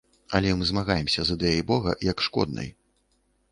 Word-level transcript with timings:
Але 0.37 0.53
мы 0.61 0.69
змагаемся 0.69 1.21
з 1.27 1.35
ідэяй 1.37 1.63
бога 1.69 1.95
як 2.09 2.17
шкоднай. 2.31 2.69